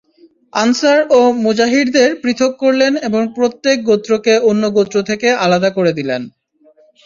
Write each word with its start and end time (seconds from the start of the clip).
Answer 0.53 0.99
ও 1.11 1.19
মুহাজিরদের 1.43 2.09
পৃথক 2.23 2.51
করলেন 2.57 2.93
এবং 3.07 3.21
প্রত্যেক 3.37 3.77
গোত্রকে 3.83 4.33
অন্য 4.49 4.63
গোত্র 4.69 4.97
থেকে 5.09 5.27
আলাদা 5.45 5.69
করে 5.69 5.91
দিলেন। 5.93 6.21